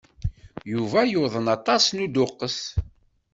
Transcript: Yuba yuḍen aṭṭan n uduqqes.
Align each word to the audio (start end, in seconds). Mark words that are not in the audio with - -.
Yuba 0.73 0.99
yuḍen 1.11 1.47
aṭṭan 1.55 1.81
n 1.95 2.03
uduqqes. 2.05 2.59